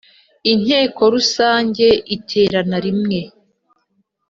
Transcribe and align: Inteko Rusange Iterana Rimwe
Inteko 0.51 1.01
Rusange 1.13 1.85
Iterana 2.15 2.77
Rimwe 2.85 3.19